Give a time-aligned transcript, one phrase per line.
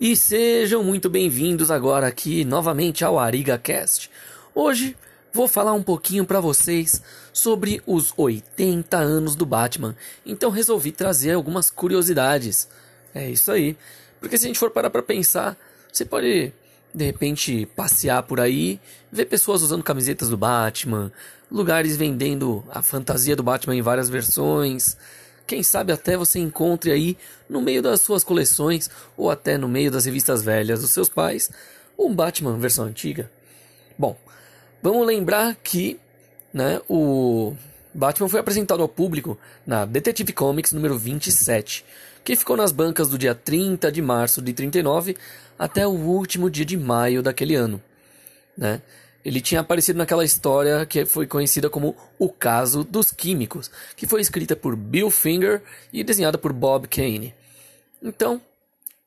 [0.00, 4.10] E sejam muito bem-vindos agora aqui novamente ao ArigaCast.
[4.54, 4.96] Hoje
[5.32, 7.00] vou falar um pouquinho para vocês
[7.32, 9.94] sobre os 80 anos do Batman.
[10.26, 12.68] Então resolvi trazer algumas curiosidades.
[13.14, 13.76] É isso aí.
[14.18, 15.56] Porque se a gente for parar para pensar,
[15.92, 16.52] você pode
[16.94, 18.80] de repente passear por aí,
[19.10, 21.12] ver pessoas usando camisetas do Batman,
[21.50, 24.96] lugares vendendo a fantasia do Batman em várias versões.
[25.52, 27.14] Quem sabe até você encontre aí
[27.46, 31.50] no meio das suas coleções ou até no meio das revistas velhas dos seus pais
[31.98, 33.30] um Batman versão antiga.
[33.98, 34.16] Bom,
[34.82, 36.00] vamos lembrar que
[36.54, 37.54] né, o
[37.92, 41.84] Batman foi apresentado ao público na Detective Comics número 27,
[42.24, 45.18] que ficou nas bancas do dia 30 de março de 39
[45.58, 47.78] até o último dia de maio daquele ano.
[48.56, 48.80] Né?
[49.24, 54.20] Ele tinha aparecido naquela história que foi conhecida como O Caso dos Químicos, que foi
[54.20, 55.62] escrita por Bill Finger
[55.92, 57.34] e desenhada por Bob Kane.
[58.02, 58.40] Então,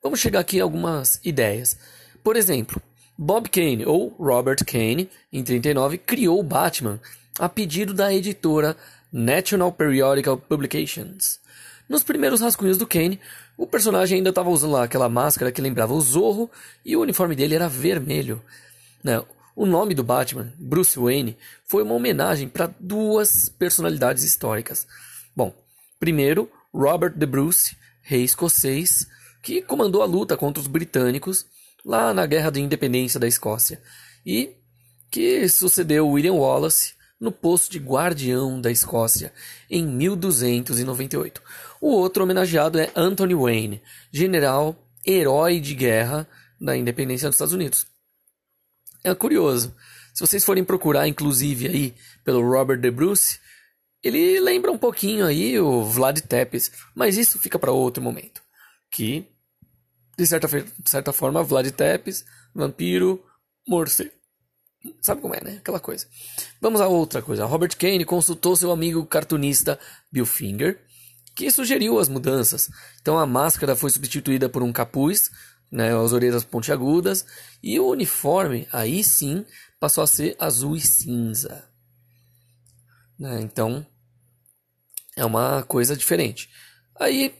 [0.02, 1.76] vamos chegar aqui a algumas ideias.
[2.24, 2.80] Por exemplo,
[3.18, 6.98] Bob Kane, ou Robert Kane, em 39, criou o Batman
[7.38, 8.76] a pedido da editora
[9.12, 11.40] National Periodical Publications.
[11.88, 13.20] Nos primeiros rascunhos do Kane,
[13.56, 16.50] o personagem ainda estava usando lá aquela máscara que lembrava o Zorro
[16.84, 18.42] e o uniforme dele era vermelho.
[19.02, 19.22] Né?
[19.56, 24.86] O nome do Batman, Bruce Wayne, foi uma homenagem para duas personalidades históricas.
[25.34, 25.54] Bom,
[25.98, 29.06] primeiro, Robert de Bruce, rei escocês,
[29.42, 31.46] que comandou a luta contra os britânicos
[31.82, 33.80] lá na Guerra de Independência da Escócia
[34.26, 34.54] e
[35.10, 39.32] que sucedeu William Wallace no posto de guardião da Escócia
[39.70, 41.42] em 1298.
[41.80, 46.28] O outro homenageado é Anthony Wayne, general herói de guerra
[46.60, 47.95] da independência dos Estados Unidos.
[49.04, 49.74] É curioso.
[50.14, 51.94] Se vocês forem procurar, inclusive, aí
[52.24, 53.38] pelo Robert De Bruce,
[54.02, 58.42] ele lembra um pouquinho aí o Vlad Tepes, mas isso fica para outro momento.
[58.90, 59.26] Que,
[60.16, 63.22] de certa, de certa forma, Vlad Tepes, vampiro,
[63.66, 64.12] morcego.
[65.00, 65.56] Sabe como é, né?
[65.58, 66.06] Aquela coisa.
[66.60, 67.44] Vamos a outra coisa.
[67.44, 69.78] Robert Kane consultou seu amigo cartunista
[70.10, 70.80] Bill Finger,
[71.34, 72.70] que sugeriu as mudanças.
[73.00, 75.30] Então a máscara foi substituída por um capuz
[75.70, 77.24] né, as orelhas pontiagudas,
[77.62, 79.44] e o uniforme, aí sim,
[79.80, 81.68] passou a ser azul e cinza.
[83.18, 83.86] Né, então,
[85.16, 86.48] é uma coisa diferente.
[86.98, 87.34] Aí,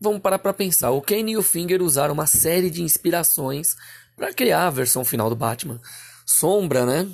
[0.00, 0.90] vamos parar para pensar.
[0.90, 3.76] O Kane e o Finger usaram uma série de inspirações
[4.16, 5.80] para criar a versão final do Batman.
[6.26, 7.08] Sombra, né?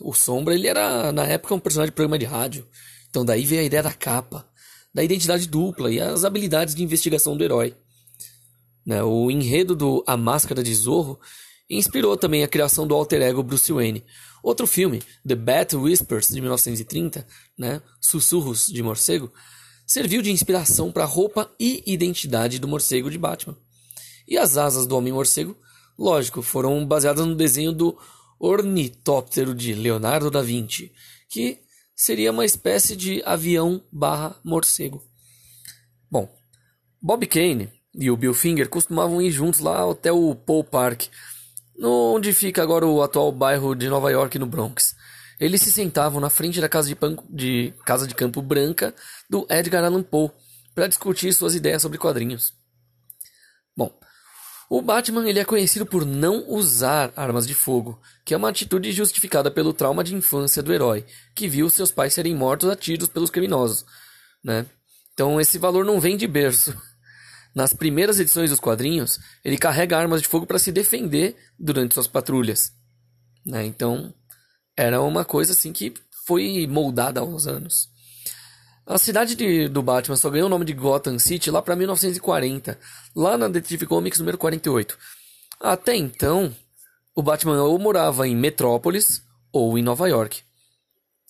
[0.00, 2.66] O Sombra, ele era, na época, um personagem de programa de rádio.
[3.10, 4.48] Então, daí veio a ideia da capa,
[4.94, 7.74] da identidade dupla e as habilidades de investigação do herói.
[8.88, 9.02] Né?
[9.04, 11.20] O enredo do A Máscara de Zorro
[11.68, 14.02] inspirou também a criação do alter ego Bruce Wayne.
[14.42, 17.26] Outro filme, The Bat Whispers, de 1930,
[17.58, 17.82] né?
[18.00, 19.30] Sussurros de Morcego,
[19.86, 23.58] serviu de inspiração para a roupa e identidade do morcego de Batman.
[24.26, 25.54] E as asas do Homem-Morcego,
[25.98, 27.94] lógico, foram baseadas no desenho do
[28.40, 30.92] Ornitóptero de Leonardo da Vinci,
[31.28, 31.58] que
[31.94, 35.02] seria uma espécie de avião barra morcego.
[36.10, 36.26] Bom,
[37.02, 41.06] Bob Kane e o Bill Finger costumavam ir juntos lá até o Paul Park,
[41.82, 44.96] onde fica agora o atual bairro de Nova York, no Bronx.
[45.38, 46.96] Eles se sentavam na frente da casa de,
[47.30, 48.94] de, casa de campo branca
[49.30, 50.30] do Edgar Allan Poe
[50.74, 52.52] para discutir suas ideias sobre quadrinhos.
[53.76, 53.96] Bom,
[54.68, 58.90] o Batman ele é conhecido por não usar armas de fogo, que é uma atitude
[58.92, 63.08] justificada pelo trauma de infância do herói, que viu seus pais serem mortos a tiros
[63.08, 63.84] pelos criminosos,
[64.42, 64.66] né?
[65.14, 66.76] Então esse valor não vem de berço.
[67.54, 72.06] Nas primeiras edições dos quadrinhos, ele carrega armas de fogo para se defender durante suas
[72.06, 72.72] patrulhas.
[73.44, 73.64] Né?
[73.64, 74.14] Então,
[74.76, 75.92] era uma coisa assim que
[76.26, 77.88] foi moldada aos anos.
[78.86, 82.78] A cidade de, do Batman só ganhou o nome de Gotham City lá para 1940,
[83.14, 84.96] lá na Detective Comics número 48.
[85.60, 86.54] Até então,
[87.14, 89.22] o Batman ou morava em Metrópolis
[89.52, 90.42] ou em Nova York.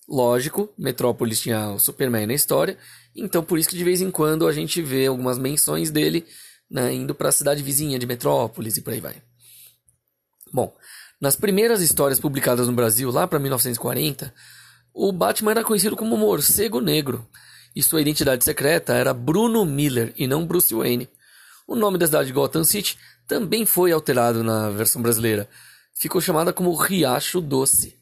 [0.08, 2.78] Lógico, Metrópolis tinha o Superman na história,
[3.20, 6.26] então por isso que de vez em quando a gente vê algumas menções dele
[6.70, 9.16] né, indo para a cidade vizinha de Metrópolis e por aí vai.
[10.52, 10.74] Bom,
[11.20, 14.32] nas primeiras histórias publicadas no Brasil, lá para 1940,
[14.94, 17.26] o Batman era conhecido como Morcego Negro
[17.74, 21.08] e sua identidade secreta era Bruno Miller e não Bruce Wayne.
[21.66, 25.48] O nome da cidade de Gotham City também foi alterado na versão brasileira.
[25.94, 27.97] Ficou chamada como Riacho Doce.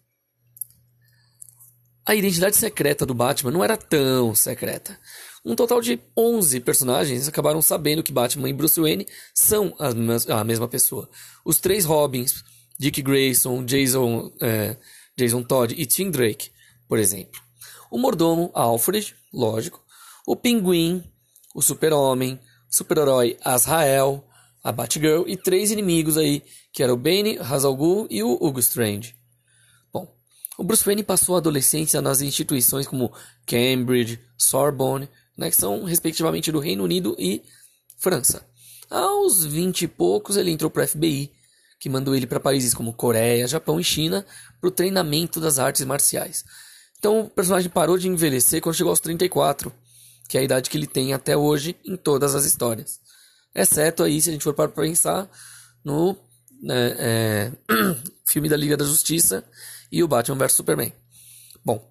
[2.07, 4.97] A identidade secreta do Batman não era tão secreta.
[5.45, 10.69] Um total de 11 personagens acabaram sabendo que Batman e Bruce Wayne são a mesma
[10.69, 11.11] pessoa.
[11.45, 12.45] Os três Robins,
[12.79, 14.77] Dick Grayson, Jason, é,
[15.19, 16.51] Jason Todd e Tim Drake,
[16.89, 17.41] por exemplo.
[17.91, 19.85] O mordomo Alfred, lógico.
[20.25, 21.03] O pinguim,
[21.57, 22.39] o super-homem,
[22.71, 24.25] super-herói Azrael,
[24.63, 26.41] a Batgirl e três inimigos aí,
[26.73, 29.17] que eram o Bane, Hazal Ghul e o Hugo Strange.
[30.59, 33.13] O Bruce Wayne passou a adolescência nas instituições como
[33.47, 37.43] Cambridge, Sorbonne, né, que são respectivamente do Reino Unido e
[37.99, 38.47] França.
[38.91, 41.31] Aos vinte e poucos ele entrou para o FBI,
[41.79, 44.25] que mandou ele para países como Coreia, Japão e China
[44.61, 46.45] para o treinamento das artes marciais.
[46.99, 49.73] Então o personagem parou de envelhecer quando chegou aos 34,
[50.29, 52.99] que é a idade que ele tem até hoje em todas as histórias.
[53.55, 55.29] Exceto aí, se a gente for para pensar,
[55.85, 56.17] no
[56.63, 57.53] né, é,
[58.25, 59.45] filme da Liga da Justiça
[59.97, 60.93] e o Batman vs Superman.
[61.65, 61.91] Bom,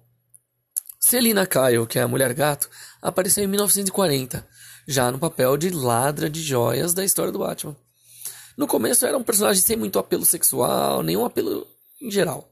[1.00, 2.70] Selina Kyle, que é a Mulher Gato,
[3.02, 4.46] apareceu em 1940,
[4.86, 7.76] já no papel de ladra de joias da história do Batman.
[8.56, 11.66] No começo era um personagem sem muito apelo sexual, nenhum apelo
[12.00, 12.48] em geral.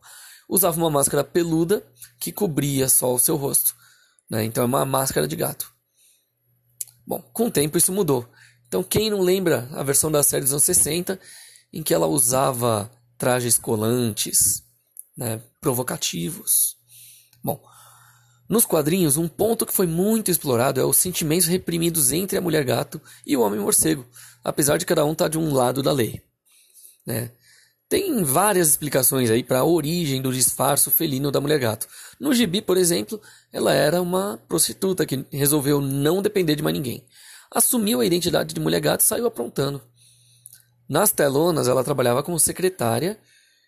[0.49, 1.87] Usava uma máscara peluda
[2.19, 3.77] que cobria só o seu rosto.
[4.29, 4.45] Né?
[4.45, 5.73] Então é uma máscara de gato.
[7.07, 8.29] Bom, com o tempo isso mudou.
[8.67, 11.19] Então quem não lembra a versão da série dos anos 60
[11.73, 14.64] em que ela usava trajes colantes,
[15.17, 16.77] né, provocativos.
[17.43, 17.61] Bom,
[18.49, 22.65] nos quadrinhos, um ponto que foi muito explorado é os sentimentos reprimidos entre a mulher
[22.65, 24.07] gato e o homem morcego,
[24.43, 26.23] apesar de cada um estar tá de um lado da lei.
[27.07, 27.31] Né?
[27.89, 31.87] Tem várias explicações aí para a origem do disfarço felino da mulher gato.
[32.19, 33.21] No gibi, por exemplo,
[33.53, 37.05] ela era uma prostituta que resolveu não depender de mais ninguém.
[37.51, 39.83] Assumiu a identidade de mulher gato e saiu aprontando.
[40.89, 43.19] Nas telonas, ela trabalhava como secretária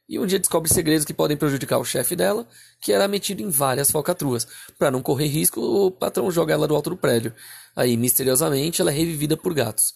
[0.08, 2.47] e um dia descobre segredos que podem prejudicar o chefe dela,
[2.81, 4.47] que era metido em várias falcatruas.
[4.79, 7.35] Para não correr risco, o patrão joga ela do alto do prédio.
[7.75, 9.93] Aí, misteriosamente, ela é revivida por gatos.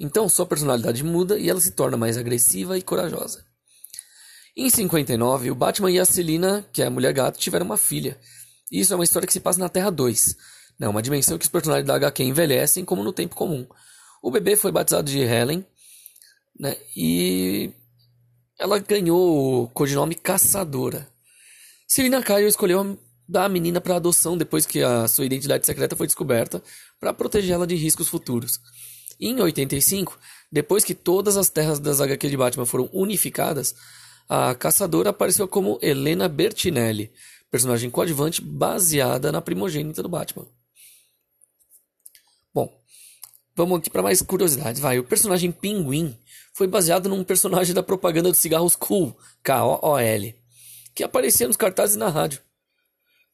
[0.00, 3.44] Então, sua personalidade muda e ela se torna mais agressiva e corajosa.
[4.56, 8.18] Em 59, o Batman e a Selina, que é a mulher gato, tiveram uma filha.
[8.70, 10.36] Isso é uma história que se passa na Terra 2,
[10.78, 10.88] né?
[10.88, 13.66] uma dimensão que os personagens da HQ envelhecem como no tempo comum.
[14.20, 15.64] O bebê foi batizado de Helen,
[16.58, 16.76] né?
[16.96, 17.72] e
[18.62, 21.08] ela ganhou o codinome Caçadora.
[21.88, 22.96] Selina Kyle escolheu
[23.28, 26.62] dar a menina para adoção depois que a sua identidade secreta foi descoberta,
[27.00, 28.60] para protegê-la de riscos futuros.
[29.18, 30.16] Em 85,
[30.50, 33.74] depois que todas as terras das HQ de Batman foram unificadas,
[34.28, 37.10] a caçadora apareceu como Helena Bertinelli,
[37.50, 40.46] personagem coadjuvante baseada na primogênita do Batman.
[42.54, 42.72] Bom,
[43.56, 44.80] vamos aqui para mais curiosidades.
[44.80, 46.16] Vai, o personagem Pinguim
[46.62, 50.36] foi baseado num personagem da propaganda dos cigarros Cool, K-O-O-L,
[50.94, 52.40] que aparecia nos cartazes na rádio.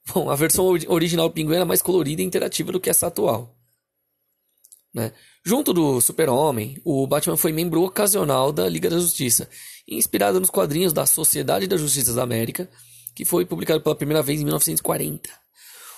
[0.09, 3.55] Bom, a versão original do Pinguim era mais colorida e interativa do que essa atual.
[4.95, 5.13] Né?
[5.45, 9.47] Junto do Super-Homem, o Batman foi membro ocasional da Liga da Justiça,
[9.87, 12.67] inspirado nos quadrinhos da Sociedade da Justiça da América,
[13.15, 15.29] que foi publicado pela primeira vez em 1940.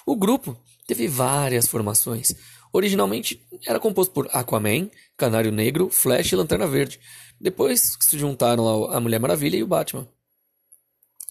[0.04, 2.34] O grupo teve várias formações,
[2.72, 7.00] Originalmente era composto por Aquaman, Canário Negro, Flash e Lanterna Verde.
[7.40, 10.06] Depois se juntaram a Mulher Maravilha e o Batman.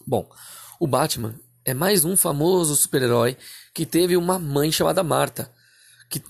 [0.05, 0.29] Bom,
[0.79, 3.37] o Batman é mais um famoso super-herói
[3.73, 5.51] que teve uma mãe chamada Marta,
[6.09, 6.21] que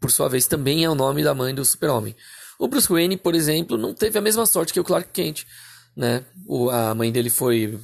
[0.00, 2.16] por sua vez também é o nome da mãe do super-homem.
[2.58, 5.44] O Bruce Wayne, por exemplo, não teve a mesma sorte que o Clark Kent.
[5.94, 6.24] Né?
[6.46, 7.78] O, a mãe dele foi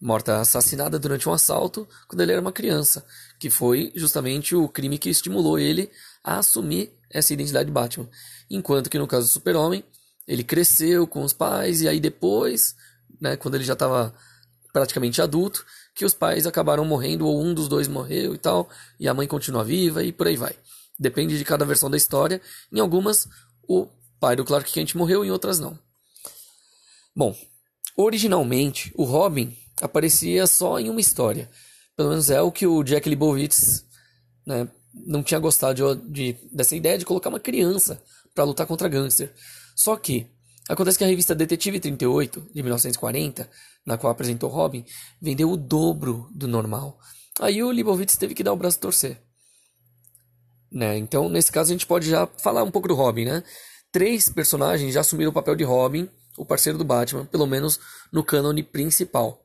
[0.00, 3.04] morta assassinada durante um assalto quando ele era uma criança,
[3.38, 5.90] que foi justamente o crime que estimulou ele
[6.22, 8.08] a assumir essa identidade de Batman.
[8.50, 9.84] Enquanto que no caso do Super-Homem,
[10.26, 12.74] ele cresceu com os pais e aí depois,
[13.20, 14.14] né, quando ele já estava
[14.72, 15.64] praticamente adulto,
[15.94, 19.26] que os pais acabaram morrendo ou um dos dois morreu e tal, e a mãe
[19.26, 20.54] continua viva e por aí vai.
[20.98, 22.40] Depende de cada versão da história.
[22.72, 23.28] Em algumas,
[23.68, 23.86] o
[24.18, 25.78] pai do Clark Kent morreu, em outras não.
[27.14, 27.36] Bom,
[27.96, 31.50] originalmente o Robin aparecia só em uma história.
[31.96, 33.84] Pelo menos é o que o Jack Leibowitz
[34.46, 38.02] né, não tinha gostado de, de, dessa ideia de colocar uma criança
[38.34, 39.32] para lutar contra gangster.
[39.74, 40.26] Só que
[40.68, 43.48] acontece que a revista Detetive 38, de 1940,
[43.86, 44.84] na qual apresentou Robin,
[45.20, 46.98] vendeu o dobro do normal.
[47.40, 49.22] Aí o Leibovitz teve que dar o braço a torcer.
[50.70, 50.96] Né?
[50.96, 53.42] Então, nesse caso, a gente pode já falar um pouco do Robin, né?
[53.90, 56.08] Três personagens já assumiram o papel de Robin,
[56.38, 57.78] o parceiro do Batman, pelo menos
[58.10, 59.41] no cânone principal.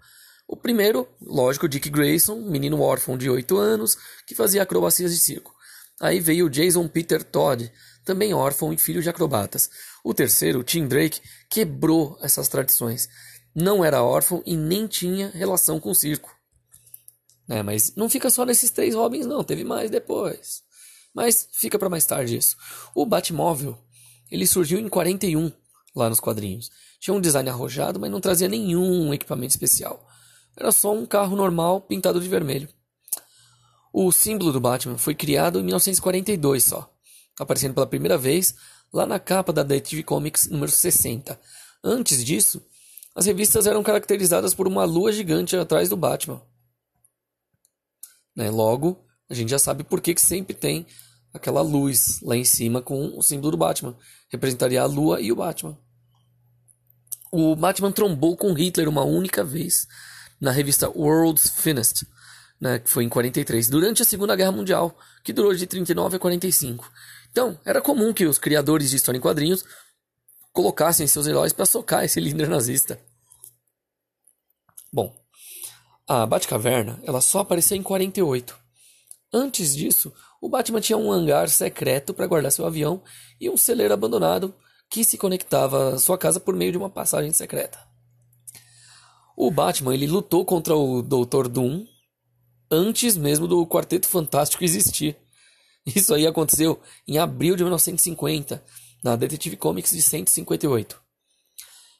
[0.47, 5.53] O primeiro, lógico, Dick Grayson, menino órfão de 8 anos, que fazia acrobacias de circo.
[5.99, 7.71] Aí veio Jason Peter Todd,
[8.05, 9.69] também órfão e filho de acrobatas.
[10.03, 13.09] O terceiro, Tim Drake, quebrou essas tradições.
[13.53, 16.33] Não era órfão e nem tinha relação com o circo.
[17.49, 19.43] É, mas não fica só nesses três Robins, não.
[19.43, 20.63] Teve mais depois.
[21.13, 22.55] Mas fica para mais tarde isso.
[22.95, 23.77] O Batmóvel,
[24.31, 25.51] ele surgiu em 41,
[25.95, 26.69] lá nos quadrinhos.
[26.99, 30.07] Tinha um design arrojado, mas não trazia nenhum equipamento especial.
[30.57, 32.67] Era só um carro normal pintado de vermelho.
[33.93, 36.91] O símbolo do Batman foi criado em 1942 só,
[37.39, 38.55] aparecendo pela primeira vez
[38.91, 41.39] lá na capa da Detective Comics número 60.
[41.83, 42.65] Antes disso,
[43.15, 46.41] as revistas eram caracterizadas por uma lua gigante atrás do Batman.
[48.35, 48.49] Né?
[48.49, 50.87] Logo, a gente já sabe por que, que sempre tem
[51.33, 53.95] aquela luz lá em cima com o símbolo do Batman.
[54.29, 55.77] Representaria a lua e o Batman.
[57.31, 59.87] O Batman trombou com Hitler uma única vez
[60.39, 62.05] na revista World's Finest,
[62.59, 66.19] né, que foi em 43, durante a Segunda Guerra Mundial, que durou de 39 a
[66.19, 66.91] 45.
[67.31, 69.63] Então, era comum que os criadores de história em quadrinhos
[70.51, 72.99] colocassem seus heróis para socar esse líder nazista.
[74.91, 75.15] Bom,
[76.07, 78.57] a Batcaverna ela só apareceu em 48.
[79.31, 83.03] Antes disso, o Batman tinha um hangar secreto para guardar seu avião
[83.39, 84.55] e um celeiro abandonado
[84.89, 87.77] que se conectava à sua casa por meio de uma passagem secreta.
[89.39, 91.47] O Batman ele lutou contra o Dr.
[91.47, 91.85] Doom
[92.71, 95.15] antes mesmo do Quarteto Fantástico existir.
[95.85, 98.63] Isso aí aconteceu em abril de 1950,
[99.03, 100.99] na Detective Comics de 158.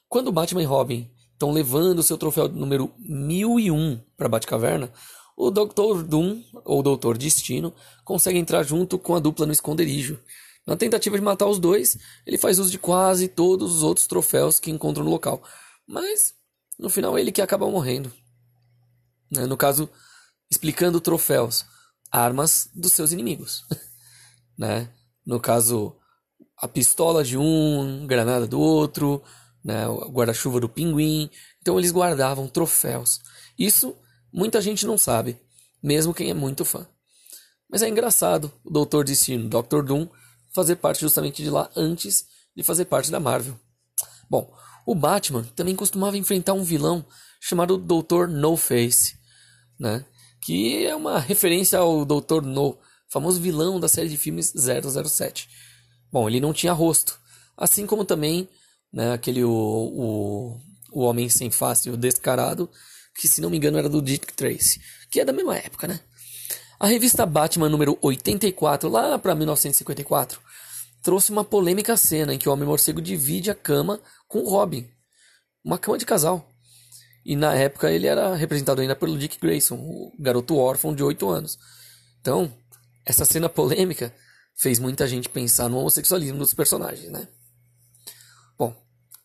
[0.08, 4.92] Quando Batman e Robin estão levando seu troféu número 1001 para Batcaverna,
[5.36, 6.02] o Dr.
[6.02, 7.72] Doom, ou Doutor Destino,
[8.04, 10.18] consegue entrar junto com a dupla no esconderijo.
[10.66, 14.58] Na tentativa de matar os dois, ele faz uso de quase todos os outros troféus
[14.58, 15.40] que encontra no local.
[15.86, 16.34] Mas,
[16.78, 18.12] no final, ele que acaba morrendo.
[19.30, 19.88] Né, no caso,
[20.50, 21.64] explicando troféus,
[22.10, 23.64] armas dos seus inimigos.
[24.56, 24.88] né?
[25.26, 25.96] No caso,
[26.56, 29.22] a pistola de um, granada do outro,
[29.64, 29.86] né?
[29.88, 31.30] o guarda-chuva do pinguim.
[31.60, 33.20] Então eles guardavam troféus.
[33.58, 33.96] Isso
[34.32, 35.40] muita gente não sabe,
[35.82, 36.86] mesmo quem é muito fã.
[37.70, 39.82] Mas é engraçado o Doutor Destino, Dr.
[39.82, 40.08] Doom,
[40.54, 43.58] fazer parte justamente de lá antes de fazer parte da Marvel.
[44.30, 44.52] Bom,
[44.88, 47.04] o Batman também costumava enfrentar um vilão
[47.38, 48.26] chamado Dr.
[48.26, 49.18] No Face,
[49.78, 50.02] né?
[50.40, 52.40] Que é uma referência ao Dr.
[52.42, 55.46] No, famoso vilão da série de filmes 007.
[56.10, 57.20] Bom, ele não tinha rosto,
[57.54, 58.48] assim como também
[58.90, 60.58] né, aquele o, o,
[60.90, 62.70] o Homem Sem Face, o Descarado,
[63.14, 64.80] que se não me engano era do Dick Tracy,
[65.10, 66.00] que é da mesma época, né?
[66.80, 70.40] A revista Batman número 84, lá para 1954,
[71.02, 74.86] trouxe uma polêmica cena em que o Homem-Morcego divide a cama com o Robin,
[75.64, 76.48] uma cama de casal.
[77.24, 81.28] E na época ele era representado ainda pelo Dick Grayson, o garoto órfão de 8
[81.28, 81.58] anos.
[82.20, 82.52] Então,
[83.04, 84.14] essa cena polêmica
[84.54, 87.26] fez muita gente pensar no homossexualismo dos personagens, né?
[88.56, 88.74] Bom,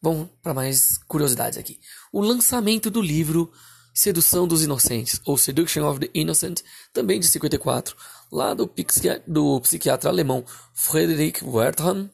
[0.02, 1.80] vamos para mais curiosidades aqui.
[2.12, 3.52] O lançamento do livro
[3.94, 7.96] Sedução dos Inocentes, ou Seduction of the Innocent, também de 54,
[8.32, 10.44] lá do, psiquiatra, do psiquiatra alemão
[10.74, 12.10] Friedrich Wertham,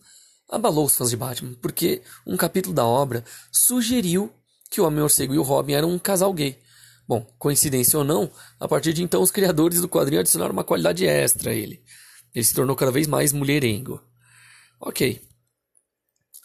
[0.50, 4.34] abalou os fãs de Batman, porque um capítulo da obra sugeriu
[4.70, 6.60] que o Homem-Morcego e o Robin eram um casal gay.
[7.08, 11.06] Bom, coincidência ou não, a partir de então os criadores do quadrinho adicionaram uma qualidade
[11.06, 11.82] extra a ele.
[12.34, 14.02] Ele se tornou cada vez mais mulherengo.
[14.80, 15.22] Ok.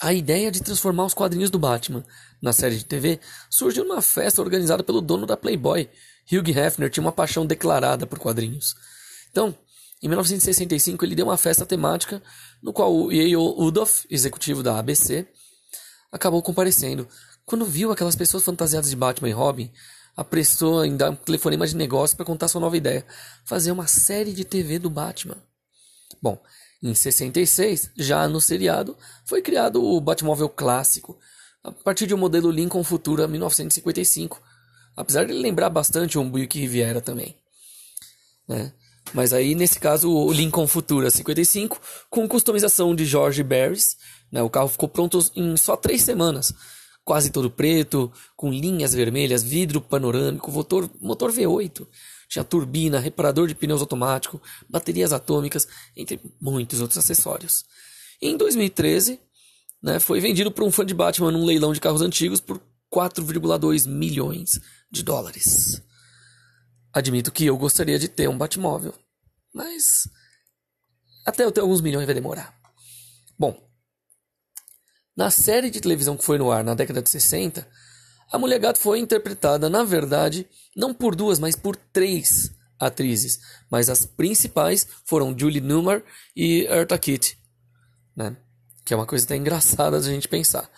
[0.01, 2.05] A ideia de transformar os quadrinhos do Batman
[2.43, 3.21] na série de TV
[3.51, 5.89] surgiu numa festa organizada pelo dono da Playboy.
[6.31, 8.75] Hugh Hefner tinha uma paixão declarada por quadrinhos.
[9.31, 9.57] Então,
[10.05, 12.23] em 1965, ele deu uma festa temática
[12.63, 15.27] no qual o Yale Udoff, executivo da ABC,
[16.13, 17.09] acabou comparecendo.
[17.47, 19.73] Quando viu aquelas pessoas fantasiadas de Batman e Robin,
[20.15, 23.07] apressou em dar um telefonema de negócio para contar sua nova ideia:
[23.47, 25.43] fazer uma série de TV do Batman.
[26.21, 26.39] Bom,
[26.83, 28.95] em 66, já no seriado,
[29.25, 31.19] foi criado o Batmóvel clássico,
[31.63, 34.39] a partir de um modelo Lincoln Futura 1955,
[34.95, 37.35] apesar de ele lembrar bastante um Buick Riviera também.
[38.47, 38.71] Né?
[39.13, 41.81] Mas aí, nesse caso, o Lincoln Futura 55,
[42.11, 43.97] com customização de George Barris,
[44.33, 44.43] né?
[44.43, 46.53] o carro ficou pronto em só três semanas,
[47.05, 51.87] quase todo preto, com linhas vermelhas, vidro panorâmico, motor, motor V8,
[52.29, 57.65] tinha turbina, reparador de pneus automático, baterias atômicas, entre muitos outros acessórios.
[58.21, 59.21] Em 2013,
[59.83, 62.61] né, foi vendido por um fã de Batman num leilão de carros antigos por
[62.93, 64.59] 4,2 milhões
[64.91, 65.83] de dólares.
[66.95, 68.95] Admito que eu gostaria de ter um Batmóvel,
[69.53, 70.09] mas
[71.27, 72.55] até eu ter alguns milhões vai demorar.
[73.37, 73.61] Bom,
[75.17, 77.67] na série de televisão que foi no ar na década de 60,
[78.31, 80.47] a Mulher Gato foi interpretada, na verdade,
[80.77, 83.41] não por duas, mas por três atrizes.
[83.71, 86.03] Mas as principais foram Julie Newmar
[86.35, 87.39] e Eartha Kitt,
[88.17, 88.37] né?
[88.85, 90.71] Que é uma coisa até engraçada da gente pensar.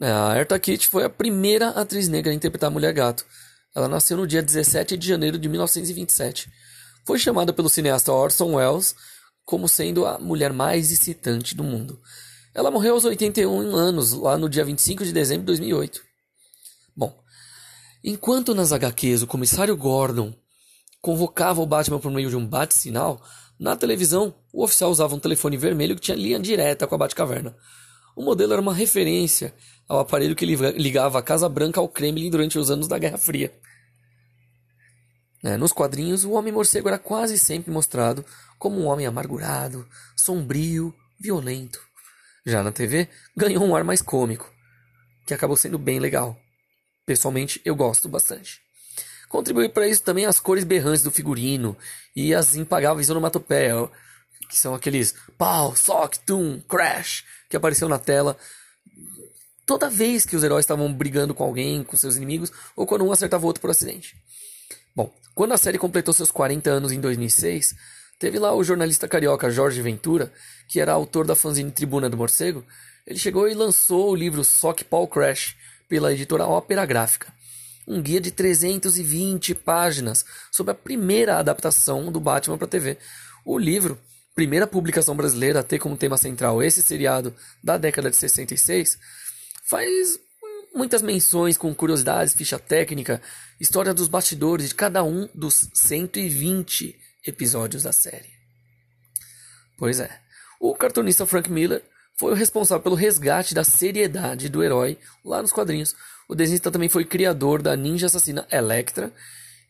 [0.00, 3.26] É, a Eartha Kitt foi a primeira atriz negra a interpretar a Mulher Gato.
[3.74, 6.50] Ela nasceu no dia 17 de janeiro de 1927.
[7.06, 8.94] Foi chamada pelo cineasta Orson Welles
[9.44, 12.00] como sendo a mulher mais excitante do mundo.
[12.54, 16.00] Ela morreu aos 81 anos, lá no dia 25 de dezembro de 2008.
[16.96, 17.16] Bom,
[18.02, 20.34] enquanto nas HQs o comissário Gordon
[21.00, 23.22] convocava o Batman por meio de um bate-sinal,
[23.60, 27.54] Na televisão, o oficial usava um telefone vermelho que tinha linha direta com a Batcaverna.
[28.16, 29.54] O modelo era uma referência
[29.90, 33.52] ao aparelho que ligava a Casa Branca ao Kremlin durante os anos da Guerra Fria.
[35.42, 38.24] É, nos quadrinhos, o Homem-Morcego era quase sempre mostrado
[38.56, 39.84] como um homem amargurado,
[40.16, 41.80] sombrio, violento.
[42.46, 44.48] Já na TV, ganhou um ar mais cômico,
[45.26, 46.38] que acabou sendo bem legal.
[47.04, 48.60] Pessoalmente, eu gosto bastante.
[49.28, 51.76] Contribui para isso também as cores berrantes do figurino
[52.14, 53.90] e as impagáveis onomatopeia,
[54.48, 58.36] que são aqueles pau, sock, tum, crash, que apareceu na tela
[59.70, 63.12] toda vez que os heróis estavam brigando com alguém, com seus inimigos, ou quando um
[63.12, 64.16] acertava o outro por acidente.
[64.96, 67.76] Bom, quando a série completou seus 40 anos em 2006,
[68.18, 70.32] teve lá o jornalista carioca Jorge Ventura,
[70.66, 72.64] que era autor da fanzine Tribuna do Morcego,
[73.06, 75.54] ele chegou e lançou o livro Sock Paul Crash
[75.88, 77.32] pela editora Ópera Gráfica
[77.86, 82.98] um guia de 320 páginas sobre a primeira adaptação do Batman para TV.
[83.44, 83.98] O livro,
[84.34, 88.98] primeira publicação brasileira a ter como tema central esse seriado da década de 66,
[89.70, 90.18] faz
[90.74, 93.22] muitas menções com curiosidades, ficha técnica,
[93.60, 98.28] história dos bastidores de cada um dos 120 episódios da série.
[99.78, 100.10] Pois é,
[100.60, 101.84] o cartunista Frank Miller
[102.18, 105.94] foi o responsável pelo resgate da seriedade do herói lá nos quadrinhos,
[106.28, 109.12] o desenhista também foi criador da ninja assassina Electra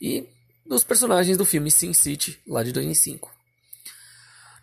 [0.00, 0.26] e
[0.66, 3.30] dos personagens do filme Sin City, lá de 2005.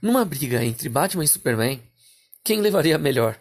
[0.01, 1.82] Numa briga entre Batman e Superman,
[2.44, 3.39] quem levaria melhor?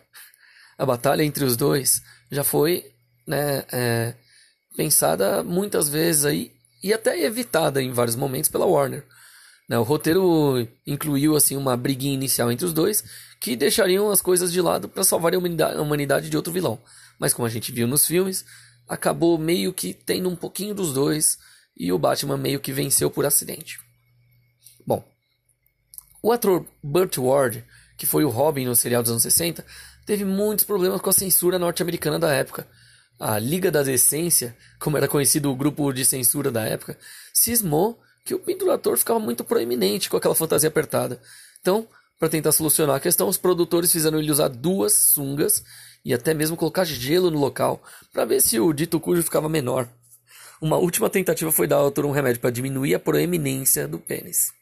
[0.78, 2.92] A batalha entre os dois já foi
[3.26, 4.14] né, é,
[4.76, 6.52] pensada muitas vezes aí
[6.82, 9.04] e até evitada em vários momentos pela Warner.
[9.68, 13.04] Né, o roteiro incluiu assim uma briguinha inicial entre os dois
[13.40, 16.80] que deixariam as coisas de lado para salvar a humanidade de outro vilão
[17.18, 18.44] mas como a gente viu nos filmes,
[18.88, 21.38] acabou meio que tendo um pouquinho dos dois
[21.76, 23.78] e o Batman meio que venceu por acidente.
[24.86, 25.04] Bom,
[26.22, 27.64] o ator Burt Ward,
[27.96, 29.64] que foi o Robin no serial dos anos 60,
[30.06, 32.66] teve muitos problemas com a censura norte-americana da época.
[33.18, 36.96] A Liga da Decência, como era conhecido o grupo de censura da época,
[37.34, 41.20] cismou que o pinto ficava muito proeminente com aquela fantasia apertada.
[41.60, 41.86] Então,
[42.18, 45.62] para tentar solucionar a questão, os produtores fizeram ele usar duas sungas
[46.04, 49.88] e até mesmo colocar gelo no local para ver se o dito cujo ficava menor.
[50.60, 54.52] Uma última tentativa foi dar ao autor um remédio para diminuir a proeminência do pênis.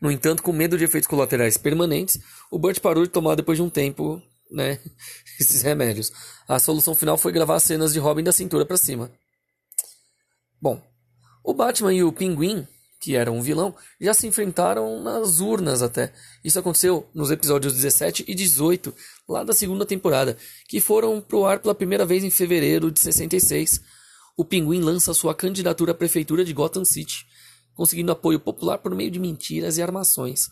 [0.00, 2.18] No entanto, com medo de efeitos colaterais permanentes,
[2.50, 4.20] o Burt parou de tomar depois de um tempo,
[4.52, 4.78] né,
[5.40, 6.12] esses remédios.
[6.46, 9.10] A solução final foi gravar as cenas de Robin da cintura para cima.
[10.60, 10.80] Bom,
[11.42, 12.66] o Batman e o Pinguim
[13.02, 16.12] que era um vilão, já se enfrentaram nas urnas até.
[16.44, 18.94] Isso aconteceu nos episódios 17 e 18,
[19.28, 20.38] lá da segunda temporada,
[20.68, 23.80] que foram pro ar pela primeira vez em fevereiro de 66.
[24.36, 27.26] O Pinguim lança sua candidatura à prefeitura de Gotham City,
[27.74, 30.48] conseguindo apoio popular por meio de mentiras e armações.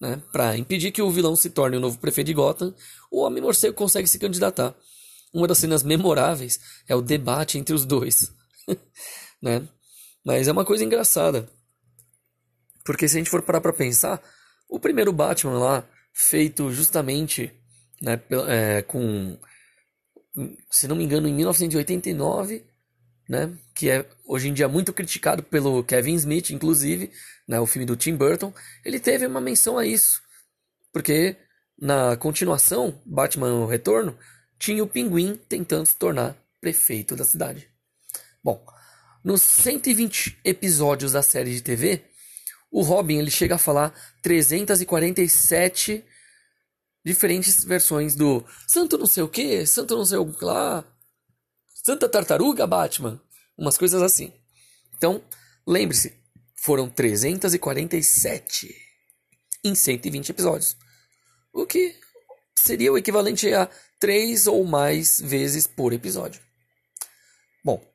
[0.00, 0.20] Né?
[0.32, 2.74] Para impedir que o vilão se torne o novo prefeito de Gotham,
[3.10, 4.74] o Homem-Morcego consegue se candidatar.
[5.32, 8.32] Uma das cenas memoráveis é o debate entre os dois.
[9.42, 9.66] né?
[10.24, 11.48] Mas é uma coisa engraçada.
[12.84, 14.22] Porque se a gente for parar para pensar,
[14.68, 17.52] o primeiro Batman lá, feito justamente
[18.00, 19.38] né, é, com,
[20.70, 22.64] se não me engano, em 1989,
[23.28, 27.10] né, que é hoje em dia muito criticado pelo Kevin Smith, inclusive,
[27.48, 28.52] né, o filme do Tim Burton,
[28.84, 30.22] ele teve uma menção a isso.
[30.92, 31.36] Porque
[31.78, 34.16] na continuação, Batman o Retorno,
[34.58, 37.68] tinha o Pinguim tentando se tornar prefeito da cidade.
[38.42, 38.64] Bom,
[39.22, 42.04] nos 120 episódios da série de TV,
[42.70, 46.04] o Robin ele chega a falar 347
[47.04, 50.84] diferentes versões do Santo não sei o que, Santo não sei o que lá,
[51.84, 53.20] Santa Tartaruga Batman,
[53.58, 54.32] umas coisas assim.
[54.96, 55.22] Então,
[55.66, 56.14] lembre-se,
[56.56, 58.74] foram 347
[59.62, 60.78] em 120 episódios.
[61.52, 61.94] O que
[62.56, 63.68] seria o equivalente a
[64.00, 66.40] 3 ou mais vezes por episódio.
[67.62, 67.86] Bom,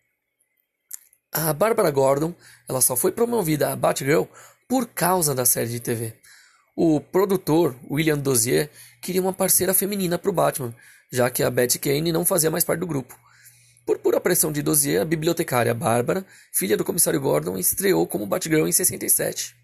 [1.32, 2.36] a Barbara Gordon
[2.68, 4.26] ela só foi promovida a Batgirl
[4.68, 6.14] por causa da série de TV.
[6.76, 8.70] O produtor, William Dozier,
[9.02, 10.76] queria uma parceira feminina para o Batman,
[11.12, 13.18] já que a Betty Kane não fazia mais parte do grupo.
[13.90, 16.24] Por pura pressão de Dozier, a bibliotecária Bárbara,
[16.54, 19.56] filha do comissário Gordon, estreou como Batgirl em 67.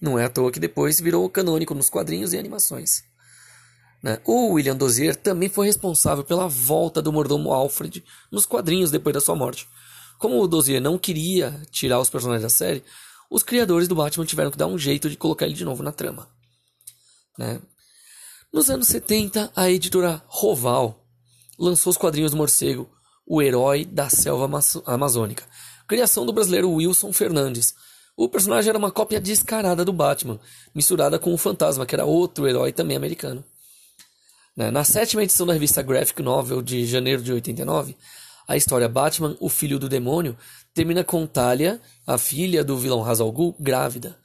[0.00, 3.04] Não é à toa que depois virou canônico nos quadrinhos e animações.
[4.02, 4.18] Né?
[4.24, 8.02] O William Dozier também foi responsável pela volta do mordomo Alfred
[8.32, 9.68] nos quadrinhos depois da sua morte.
[10.18, 12.82] Como o Dozier não queria tirar os personagens da série,
[13.30, 15.92] os criadores do Batman tiveram que dar um jeito de colocar ele de novo na
[15.92, 16.30] trama.
[17.38, 17.60] Né?
[18.50, 21.06] Nos anos 70, a editora Roval
[21.58, 22.90] lançou os quadrinhos do morcego,
[23.26, 24.48] o herói da selva
[24.86, 25.44] amazônica,
[25.86, 27.74] criação do brasileiro Wilson Fernandes,
[28.16, 30.38] O personagem era uma cópia descarada do Batman,
[30.72, 33.44] misturada com o Fantasma, que era outro herói também americano.
[34.56, 37.96] Né, na sétima edição da revista Graphic Novel de janeiro de 89,
[38.46, 40.38] a história Batman, o Filho do Demônio,
[40.72, 44.16] termina com Talia, a filha do vilão Ra's al Ghul, grávida.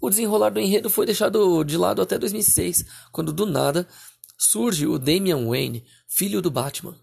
[0.00, 3.88] O desenrolar do enredo foi deixado de lado até 2006, quando do nada
[4.38, 6.94] surge o Damian Wayne, filho do Batman.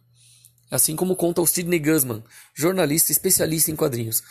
[0.73, 4.23] Assim como conta o Sidney Guzman, jornalista especialista em quadrinhos.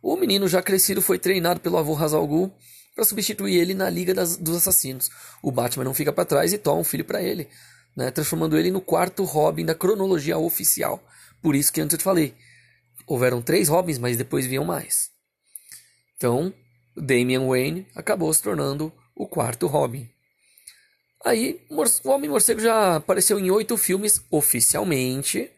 [0.00, 2.50] O menino já crescido foi treinado pelo avô Ra's al Ghul
[2.94, 5.10] para substituir ele na Liga das, dos Assassinos.
[5.42, 7.46] O Batman não fica para trás e toma um filho para ele,
[7.94, 11.06] né, transformando ele no quarto Robin da cronologia oficial.
[11.42, 12.34] Por isso que antes eu te falei,
[13.06, 15.10] houveram três Robins, mas depois vinham mais.
[16.16, 16.50] Então,
[16.96, 20.08] Damian Wayne acabou se tornando o quarto Robin.
[21.26, 25.50] Aí, o Homem-Morcego já apareceu em oito filmes oficialmente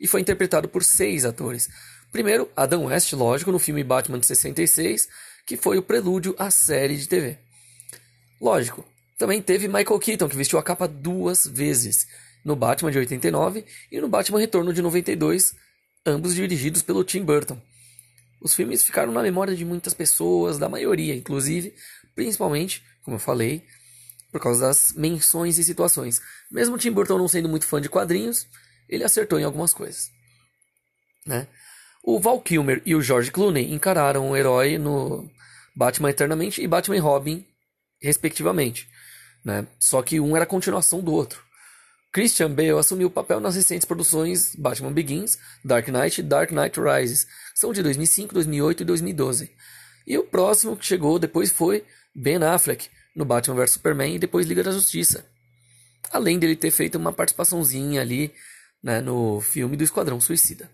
[0.00, 1.68] e foi interpretado por seis atores.
[2.10, 5.08] Primeiro, Adam West, lógico, no filme Batman de 66,
[5.46, 7.38] que foi o prelúdio à série de TV.
[8.40, 8.84] Lógico,
[9.18, 12.06] também teve Michael Keaton, que vestiu a capa duas vezes,
[12.44, 15.54] no Batman de 89 e no Batman Retorno de 92,
[16.04, 17.60] ambos dirigidos pelo Tim Burton.
[18.40, 21.72] Os filmes ficaram na memória de muitas pessoas, da maioria, inclusive,
[22.14, 23.64] principalmente, como eu falei,
[24.32, 26.20] por causa das menções e situações.
[26.50, 28.48] Mesmo Tim Burton não sendo muito fã de quadrinhos,
[28.88, 30.10] ele acertou em algumas coisas.
[31.26, 31.46] Né?
[32.02, 35.30] O Val Kilmer e o George Clooney encararam o herói no
[35.74, 37.46] Batman Eternamente e Batman Robin,
[38.00, 38.88] respectivamente.
[39.44, 39.66] Né?
[39.78, 41.42] Só que um era a continuação do outro.
[42.12, 46.78] Christian Bale assumiu o papel nas recentes produções Batman Begins, Dark Knight e Dark Knight
[46.78, 49.50] Rises, são de 2005, 2008 e 2012.
[50.06, 54.46] E o próximo que chegou depois foi Ben Affleck, no Batman vs Superman e depois
[54.46, 55.24] Liga da Justiça.
[56.10, 58.32] Além dele ter feito uma participaçãozinha ali
[58.82, 60.70] né, no filme do Esquadrão Suicida.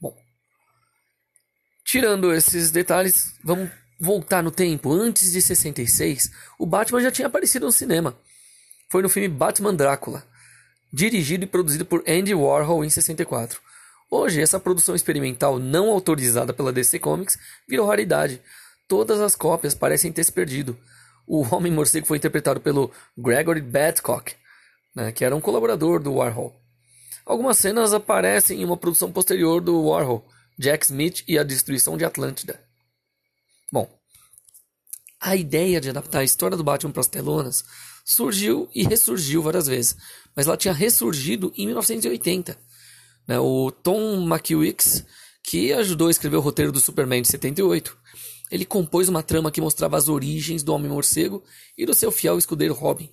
[0.00, 0.14] Bom,
[1.84, 4.92] tirando esses detalhes, vamos voltar no tempo.
[4.92, 8.16] Antes de 66, o Batman já tinha aparecido no cinema
[8.88, 10.24] foi no filme Batman Drácula,
[10.92, 13.60] dirigido e produzido por Andy Warhol em 64.
[14.10, 18.40] Hoje, essa produção experimental não autorizada pela DC Comics virou raridade.
[18.88, 20.78] Todas as cópias parecem ter se perdido.
[21.26, 24.34] O Homem-Morcego foi interpretado pelo Gregory Badcock,
[24.96, 26.58] né, que era um colaborador do Warhol.
[27.28, 30.26] Algumas cenas aparecem em uma produção posterior do Warhol,
[30.58, 32.58] Jack Smith e a Destruição de Atlântida.
[33.70, 33.86] Bom,
[35.20, 37.66] a ideia de adaptar a história do Batman para as telonas
[38.02, 39.94] surgiu e ressurgiu várias vezes,
[40.34, 42.58] mas ela tinha ressurgido em 1980.
[43.26, 43.38] Né?
[43.38, 45.04] O Tom McWicks,
[45.44, 47.94] que ajudou a escrever o roteiro do Superman de 78,
[48.50, 51.44] ele compôs uma trama que mostrava as origens do Homem-Morcego
[51.76, 53.10] e do seu fiel escudeiro Robin.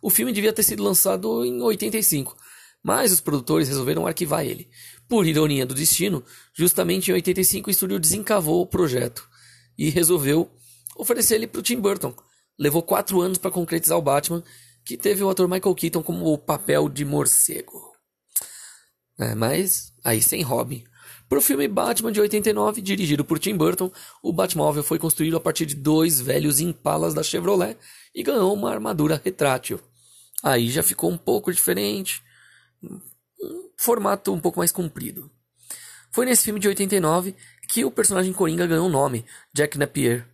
[0.00, 2.36] O filme devia ter sido lançado em 85,
[2.82, 4.68] mas os produtores resolveram arquivar ele.
[5.08, 9.28] Por ironia do destino, justamente em 85 o estúdio desencavou o projeto
[9.78, 10.50] e resolveu
[10.96, 12.14] oferecer ele para o Tim Burton,
[12.58, 14.42] levou quatro anos para concretizar o Batman,
[14.84, 17.92] que teve o ator Michael Keaton como o papel de morcego.
[19.18, 20.84] É, mas aí sem Robin.
[21.28, 23.90] Para o filme Batman de 89, dirigido por Tim Burton,
[24.22, 27.76] o Batmóvel foi construído a partir de dois velhos Impalas da Chevrolet
[28.14, 29.80] e ganhou uma armadura retrátil.
[30.42, 32.22] Aí já ficou um pouco diferente,
[32.82, 35.30] um formato um pouco mais comprido.
[36.10, 37.34] Foi nesse filme de 89
[37.68, 40.26] que o personagem Coringa ganhou o nome, Jack Napier.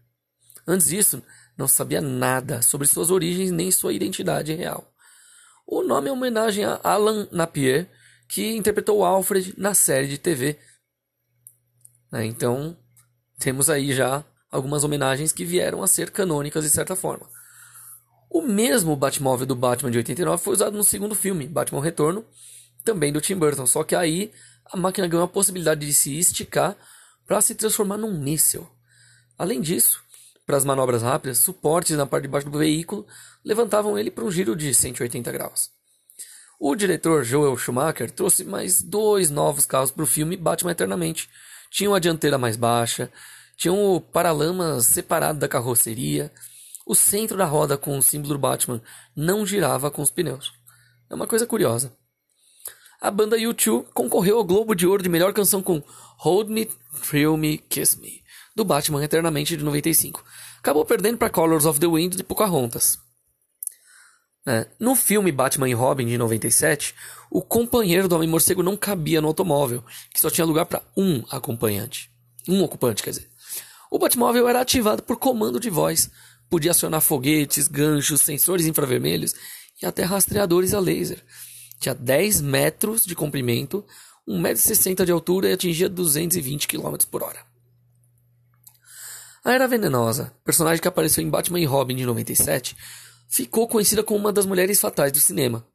[0.66, 1.22] Antes disso,
[1.56, 4.92] não sabia nada sobre suas origens nem sua identidade real.
[5.66, 7.88] O nome é uma homenagem a Alan Napier,
[8.28, 10.58] que interpretou Alfred na série de TV.
[12.10, 12.76] Né, então,
[13.38, 17.28] temos aí já algumas homenagens que vieram a ser canônicas de certa forma.
[18.30, 22.24] O mesmo Batmóvel do Batman de 89 foi usado no segundo filme, Batman Retorno,
[22.84, 24.30] também do Tim Burton, só que aí
[24.66, 26.76] a máquina ganhou a possibilidade de se esticar
[27.26, 28.68] para se transformar num míssil.
[29.38, 30.02] Além disso,
[30.46, 33.06] para as manobras rápidas, suportes na parte de baixo do veículo
[33.44, 35.70] levantavam ele para um giro de 180 graus.
[36.60, 41.28] O diretor Joel Schumacher trouxe mais dois novos carros para o filme Batman Eternamente.
[41.70, 43.10] Tinham a dianteira mais baixa,
[43.56, 46.32] tinham o paralamas separado da carroceria,
[46.88, 48.80] o centro da roda com o símbolo do Batman
[49.14, 50.54] não girava com os pneus.
[51.10, 51.92] É uma coisa curiosa.
[52.98, 55.82] A banda U2 concorreu ao Globo de Ouro de melhor canção com
[56.16, 56.64] Hold Me,
[57.06, 58.24] Thrill Me, Kiss Me
[58.56, 60.24] do Batman Eternamente de 95.
[60.58, 62.98] Acabou perdendo para Colors of the Wind de Pocahontas.
[64.46, 66.94] É, no filme Batman e Robin de 97,
[67.30, 72.10] o companheiro do Homem-Morcego não cabia no automóvel, que só tinha lugar para um acompanhante.
[72.48, 73.28] Um ocupante, quer dizer.
[73.90, 76.10] O Batmóvel era ativado por comando de voz.
[76.48, 79.34] Podia acionar foguetes, ganchos, sensores infravermelhos
[79.82, 81.22] e até rastreadores a laser.
[81.78, 83.84] Tinha 10 metros de comprimento,
[84.26, 87.46] 1,60m de altura e atingia 220 km por hora.
[89.44, 92.76] A Era Venenosa, personagem que apareceu em Batman e Robin de 97,
[93.28, 95.66] ficou conhecida como uma das mulheres fatais do cinema.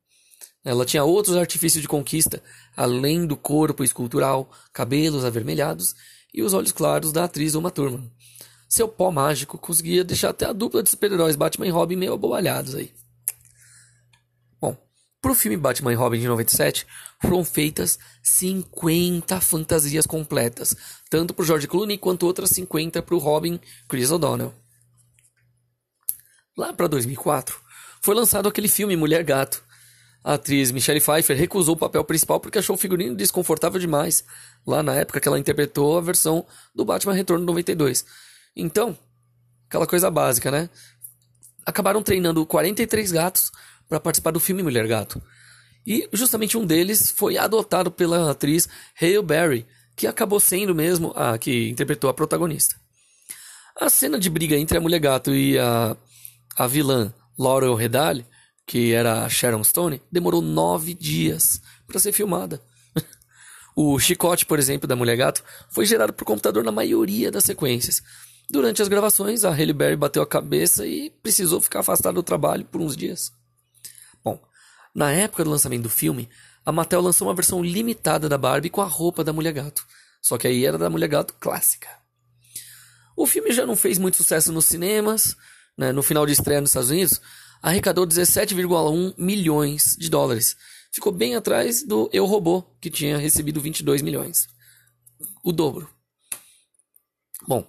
[0.65, 2.41] Ela tinha outros artifícios de conquista,
[2.75, 5.95] além do corpo escultural, cabelos avermelhados
[6.33, 8.12] e os olhos claros da atriz Uma Thurman.
[8.73, 12.73] Seu pó mágico conseguia deixar até a dupla de super-heróis Batman e Robin meio abobalhados
[12.73, 12.91] aí.
[14.59, 14.75] Bom,
[15.21, 16.88] pro filme Batman e Robin de 97,
[17.21, 20.75] foram feitas 50 fantasias completas,
[21.07, 24.51] tanto pro George Clooney quanto outras 50 pro Robin Chris O'Donnell.
[26.57, 27.55] Lá para 2004,
[28.01, 29.63] foi lançado aquele filme Mulher Gato,
[30.23, 34.23] a atriz Michelle Pfeiffer recusou o papel principal porque achou o figurino desconfortável demais,
[34.65, 38.32] lá na época que ela interpretou a versão do Batman Retorno 92.
[38.55, 38.97] Então,
[39.67, 40.69] aquela coisa básica, né?
[41.65, 43.51] Acabaram treinando 43 gatos
[43.87, 45.21] para participar do filme Mulher Gato.
[45.85, 48.67] E justamente um deles foi adotado pela atriz
[49.01, 52.75] Hale Berry, que acabou sendo mesmo a que interpretou a protagonista.
[53.79, 55.97] A cena de briga entre a Mulher Gato e a,
[56.57, 58.25] a vilã Laurel Redale
[58.65, 62.61] que era Sharon Stone, demorou nove dias para ser filmada.
[63.75, 68.01] o chicote, por exemplo, da Mulher Gato foi gerado por computador na maioria das sequências.
[68.49, 72.65] Durante as gravações, a Halle Berry bateu a cabeça e precisou ficar afastada do trabalho
[72.65, 73.32] por uns dias.
[74.23, 74.39] Bom,
[74.93, 76.29] na época do lançamento do filme,
[76.65, 79.86] a Mattel lançou uma versão limitada da Barbie com a roupa da Mulher Gato.
[80.21, 81.89] Só que aí era da Mulher Gato clássica.
[83.15, 85.36] O filme já não fez muito sucesso nos cinemas,
[85.77, 85.91] né?
[85.91, 87.21] no final de estreia nos Estados Unidos,
[87.62, 90.56] arrecadou 17,1 milhões de dólares.
[90.91, 94.47] Ficou bem atrás do Eu Robô, que tinha recebido 22 milhões.
[95.43, 95.89] O dobro.
[97.47, 97.67] Bom,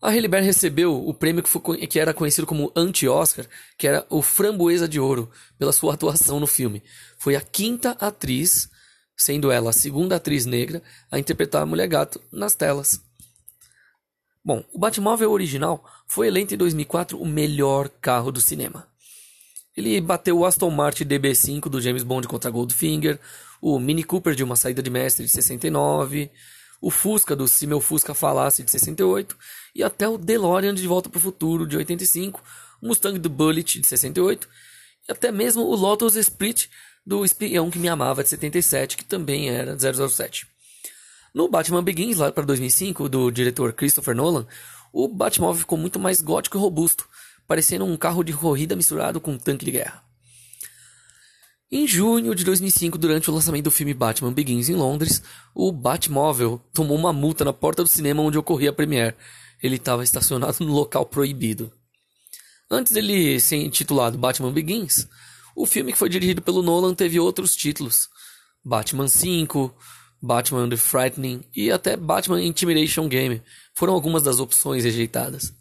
[0.00, 4.06] a Halle Berry recebeu o prêmio que, foi, que era conhecido como anti-Oscar, que era
[4.08, 6.82] o Framboesa de Ouro, pela sua atuação no filme.
[7.18, 8.70] Foi a quinta atriz,
[9.16, 13.00] sendo ela a segunda atriz negra, a interpretar a Mulher Gato nas telas.
[14.42, 18.88] Bom, o Batmóvel original foi eleito em 2004 o melhor carro do cinema.
[19.76, 23.20] Ele bateu o Aston Martin DB5 do James Bond contra Goldfinger,
[23.60, 26.30] o Mini Cooper de Uma Saída de Mestre de 69,
[26.80, 29.36] o Fusca do Se Meu Fusca Falasse de 68
[29.74, 32.42] e até o DeLorean de Volta para o Futuro de 85,
[32.80, 34.48] o Mustang do Bullet de 68
[35.08, 36.70] e até mesmo o Lotus Esprit
[37.04, 40.46] do Espião que Me Amava de 77, que também era 007.
[41.32, 44.46] No Batman Begins, lá para 2005, do diretor Christopher Nolan,
[44.92, 47.08] o Batmóvel ficou muito mais gótico e robusto,
[47.46, 50.09] parecendo um carro de corrida misturado com um tanque de guerra.
[51.72, 55.22] Em junho de 2005, durante o lançamento do filme Batman Begins em Londres,
[55.54, 59.14] o Batmóvel tomou uma multa na porta do cinema onde ocorria a premiere.
[59.62, 61.72] Ele estava estacionado no local proibido.
[62.68, 65.06] Antes dele ser intitulado Batman Begins,
[65.54, 68.08] o filme que foi dirigido pelo Nolan teve outros títulos:
[68.64, 69.72] Batman 5,
[70.20, 73.40] Batman The Frightening e até Batman Intimidation Game
[73.74, 75.54] foram algumas das opções rejeitadas.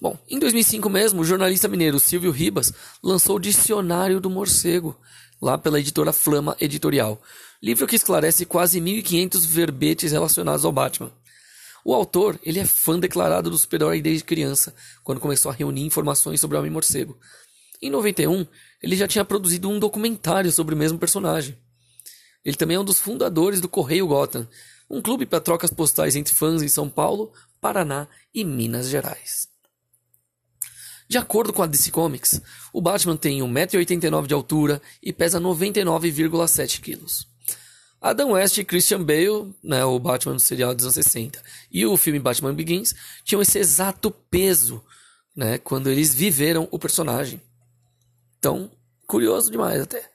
[0.00, 4.98] Bom, em 2005 mesmo, o jornalista mineiro Silvio Ribas lançou o Dicionário do Morcego,
[5.42, 7.20] lá pela editora Flama Editorial,
[7.62, 11.12] livro que esclarece quase 1500 verbetes relacionados ao Batman.
[11.84, 16.40] O autor, ele é fã declarado do super-herói desde criança, quando começou a reunir informações
[16.40, 17.18] sobre o Homem-Morcego.
[17.82, 18.46] Em 91,
[18.82, 21.58] ele já tinha produzido um documentário sobre o mesmo personagem.
[22.42, 24.48] Ele também é um dos fundadores do Correio Gotham,
[24.88, 29.50] um clube para trocas postais entre fãs em São Paulo, Paraná e Minas Gerais.
[31.10, 32.40] De acordo com a DC Comics,
[32.72, 37.04] o Batman tem 1,89m de altura e pesa 99,7 kg.
[38.00, 41.96] Adam West e Christian Bale, né, o Batman do serial dos anos 60, e o
[41.96, 42.94] filme Batman Begins
[43.24, 44.84] tinham esse exato peso
[45.34, 47.42] né, quando eles viveram o personagem.
[48.38, 48.70] Então,
[49.04, 50.08] curioso demais até.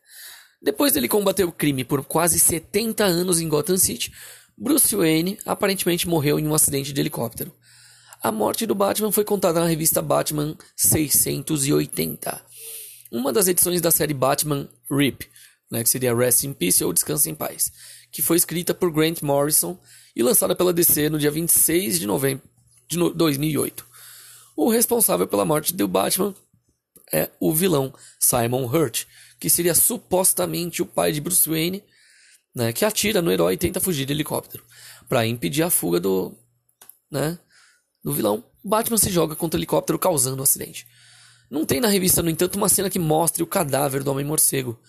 [0.62, 4.14] Depois dele combater o crime por quase 70 anos em Gotham City,
[4.58, 7.54] Bruce Wayne aparentemente morreu em um acidente de helicóptero.
[8.26, 12.42] A morte do Batman foi contada na revista Batman 680,
[13.12, 15.30] uma das edições da série Batman RIP,
[15.70, 17.72] né, que seria Rest in Peace ou Descanse em Paz,
[18.12, 19.80] que foi escrita por Grant Morrison
[20.16, 22.44] e lançada pela DC no dia 26 de novembro
[22.88, 23.86] de 2008.
[24.58, 26.34] O responsável pela morte do Batman
[27.14, 29.06] é o vilão Simon Hurt,
[29.40, 31.84] que seria supostamente o pai de Bruce Wayne,
[32.56, 34.64] né, que atira no herói e tenta fugir de helicóptero
[35.08, 36.36] para impedir a fuga do,
[37.12, 37.38] né,
[38.06, 40.86] do vilão, Batman se joga contra o helicóptero causando o um acidente.
[41.50, 44.80] Não tem na revista, no entanto, uma cena que mostre o cadáver do Homem-Morcego.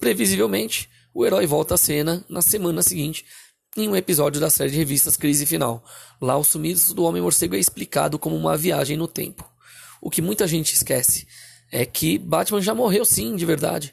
[0.00, 3.26] Previsivelmente, o herói volta à cena na semana seguinte,
[3.76, 5.84] em um episódio da série de revistas Crise Final.
[6.18, 9.46] Lá, o sumiço do Homem-Morcego é explicado como uma viagem no tempo.
[10.00, 11.26] O que muita gente esquece
[11.70, 13.92] é que Batman já morreu sim, de verdade.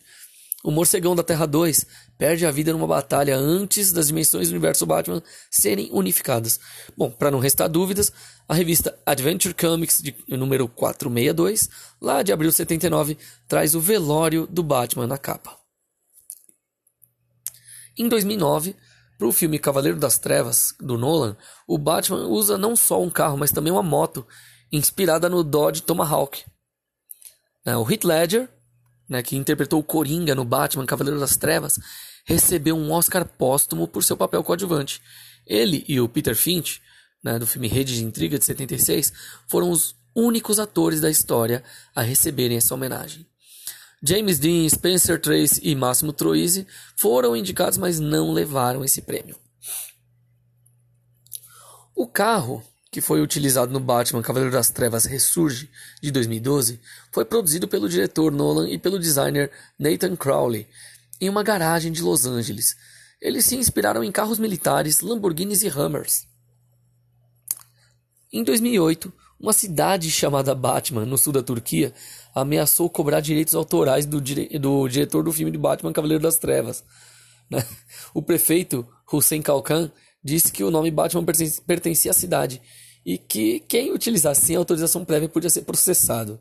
[0.64, 1.86] O morcegão da Terra 2
[2.18, 6.60] perde a vida numa batalha antes das dimensões do universo Batman serem unificadas.
[6.96, 8.14] Bom, para não restar dúvidas,
[8.48, 11.70] a revista Adventure Comics, de número 462,
[12.00, 15.58] lá de abril de 79, traz o velório do Batman na capa.
[17.98, 18.76] Em 2009,
[19.18, 23.38] para o filme Cavaleiro das Trevas, do Nolan, o Batman usa não só um carro,
[23.38, 24.26] mas também uma moto,
[24.72, 26.44] inspirada no Dodge Tomahawk.
[27.66, 28.50] É, o Heath Ledger,
[29.12, 31.78] né, que interpretou o Coringa no Batman Cavaleiro das Trevas,
[32.24, 35.02] recebeu um Oscar póstumo por seu papel coadjuvante.
[35.46, 36.82] Ele e o Peter Finch,
[37.22, 39.12] né, do filme Rede de Intriga de 76,
[39.50, 41.62] foram os únicos atores da história
[41.94, 43.28] a receberem essa homenagem.
[44.02, 49.36] James Dean, Spencer Tracy e Máximo Troisi foram indicados, mas não levaram esse prêmio.
[51.94, 55.70] O carro que foi utilizado no Batman Cavaleiro das Trevas Ressurge
[56.02, 56.78] de 2012,
[57.10, 59.50] foi produzido pelo diretor Nolan e pelo designer
[59.80, 60.68] Nathan Crowley
[61.20, 62.76] em uma garagem de Los Angeles.
[63.22, 66.28] Eles se inspiraram em carros militares, Lamborghinis e Hummers.
[68.34, 71.94] Em 2008, uma cidade chamada Batman, no sul da Turquia,
[72.36, 76.84] ameaçou cobrar direitos autorais do, dire do diretor do filme de Batman Cavaleiro das Trevas.
[77.50, 77.66] Né?
[78.14, 79.92] O prefeito Hussein Kalkan
[80.24, 81.26] disse que o nome Batman
[81.66, 82.62] pertencia à cidade
[83.06, 86.40] e que quem utilizasse sem autorização prévia podia ser processado.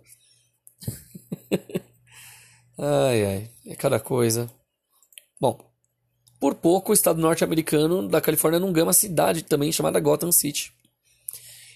[2.78, 4.50] ai, ai, é cada coisa.
[5.40, 5.58] Bom,
[6.38, 10.72] por pouco o estado norte-americano da Califórnia não ganha uma cidade também chamada Gotham City.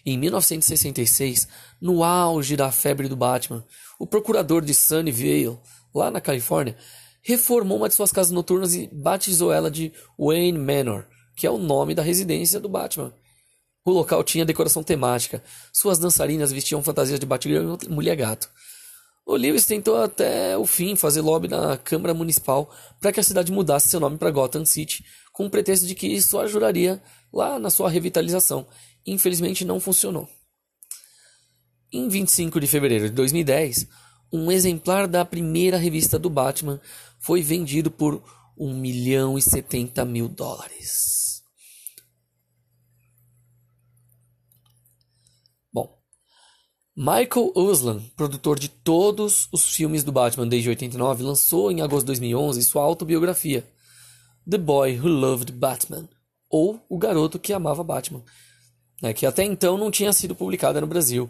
[0.06, 1.48] Em 1966,
[1.80, 3.64] no auge da febre do Batman,
[3.98, 5.58] o procurador de Sunnyvale,
[5.94, 6.76] lá na Califórnia,
[7.22, 11.58] reformou uma de suas casas noturnas e batizou ela de Wayne Manor, que é o
[11.58, 13.12] nome da residência do Batman.
[13.84, 15.42] O local tinha decoração temática.
[15.72, 18.48] Suas dançarinas vestiam fantasias de Batgirl e mulher-gato.
[19.26, 22.70] O Lewis tentou até o fim fazer lobby na Câmara Municipal
[23.00, 26.06] para que a cidade mudasse seu nome para Gotham City, com o pretexto de que
[26.06, 28.66] isso ajudaria lá na sua revitalização.
[29.06, 30.28] Infelizmente não funcionou.
[31.92, 33.86] Em 25 de fevereiro de 2010,
[34.32, 36.80] um exemplar da primeira revista do Batman
[37.20, 38.22] foi vendido por
[38.56, 41.42] 1 milhão e 70 mil dólares.
[45.72, 45.98] Bom,
[46.96, 52.06] Michael Uslan, produtor de todos os filmes do Batman desde 89, lançou em agosto de
[52.06, 53.68] 2011 sua autobiografia,
[54.48, 56.08] The Boy Who Loved Batman,
[56.48, 58.22] ou O Garoto que Amava Batman,
[59.02, 61.28] né, que até então não tinha sido publicada no Brasil.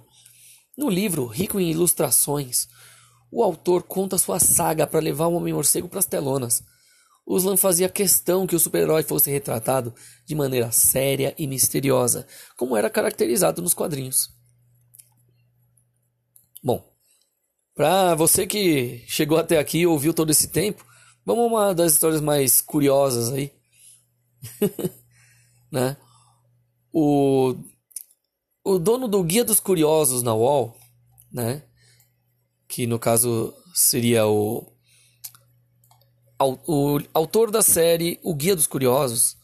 [0.77, 2.69] No livro, rico em ilustrações,
[3.31, 6.63] o autor conta sua saga para levar o Homem-Morcego para as telonas
[7.27, 9.95] Uslan fazia questão que o super-herói fosse retratado
[10.27, 14.31] de maneira séria e misteriosa, como era caracterizado nos quadrinhos.
[16.63, 16.85] Bom,
[17.75, 20.85] para você que chegou até aqui e ouviu todo esse tempo,
[21.25, 23.53] vamos a uma das histórias mais curiosas aí.
[25.73, 25.97] né?
[26.93, 27.55] O,
[28.63, 30.77] o dono do Guia dos Curiosos na UOL,
[31.33, 31.63] né?
[32.69, 34.74] que no caso seria o
[36.41, 39.37] o autor da série O Guia dos Curiosos,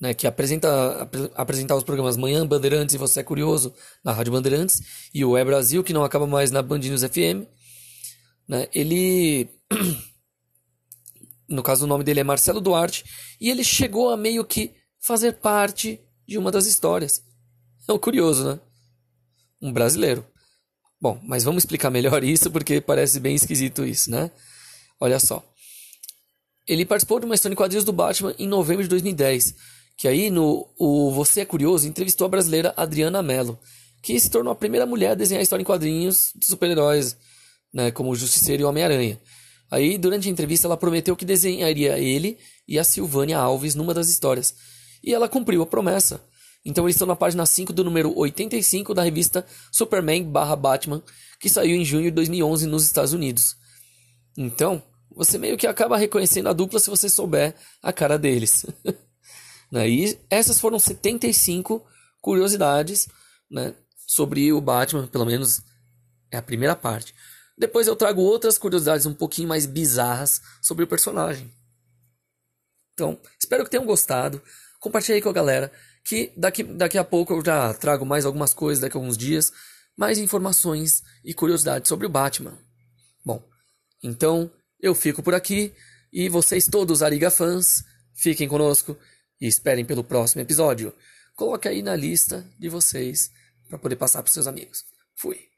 [0.00, 3.72] né, que apresenta ap apresentar os programas Manhã Bandeirantes e Você é Curioso
[4.04, 4.80] na Rádio Bandeirantes
[5.14, 7.46] e o É Brasil, que não acaba mais na Band News FM,
[8.48, 9.48] né, ele
[11.48, 13.04] no caso o nome dele é Marcelo Duarte
[13.40, 17.22] e ele chegou a meio que fazer parte de uma das histórias.
[17.88, 18.60] É um curioso, né?
[19.60, 20.26] Um brasileiro.
[21.00, 24.30] Bom, mas vamos explicar melhor isso porque parece bem esquisito isso, né?
[24.98, 25.44] Olha só.
[26.66, 29.54] Ele participou de uma história em quadrinhos do Batman em novembro de 2010,
[29.96, 33.58] que aí no o Você é Curioso entrevistou a brasileira Adriana Mello,
[34.02, 37.16] que se tornou a primeira mulher a desenhar história em quadrinhos de super-heróis,
[37.72, 39.20] né, como o Justiceiro e o Homem-Aranha.
[39.70, 44.08] Aí, durante a entrevista, ela prometeu que desenharia ele e a Silvânia Alves numa das
[44.08, 44.54] histórias.
[45.02, 46.20] E ela cumpriu a promessa.
[46.64, 51.02] Então eles estão na página 5 do número 85 da revista Superman Batman,
[51.38, 53.56] que saiu em junho de 2011 nos Estados Unidos.
[54.36, 54.82] Então,
[55.14, 58.66] você meio que acaba reconhecendo a dupla se você souber a cara deles.
[59.70, 59.88] né?
[59.88, 61.84] E essas foram 75
[62.20, 63.08] curiosidades
[63.50, 63.74] né,
[64.06, 65.62] sobre o Batman, pelo menos
[66.30, 67.14] é a primeira parte.
[67.56, 71.52] Depois eu trago outras curiosidades um pouquinho mais bizarras sobre o personagem.
[72.92, 74.42] Então, espero que tenham gostado.
[74.80, 75.72] Compartilhe aí com a galera.
[76.04, 79.52] Que daqui, daqui a pouco eu já trago mais algumas coisas, daqui a alguns dias,
[79.96, 82.58] mais informações e curiosidades sobre o Batman.
[83.24, 83.42] Bom,
[84.02, 84.50] então
[84.84, 85.72] eu fico por aqui
[86.12, 87.82] e vocês todos Ariga fãs,
[88.12, 88.94] fiquem conosco
[89.40, 90.92] e esperem pelo próximo episódio.
[91.34, 93.30] Coloque aí na lista de vocês
[93.66, 94.84] para poder passar para seus amigos.
[95.16, 95.48] Fui.